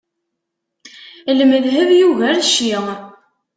[1.37, 2.69] Lmedheb yugar cci.